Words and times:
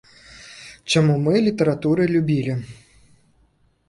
Чаму 0.93 1.17
мы 1.25 1.33
літаратуры 1.47 2.07
любілі? 2.13 2.57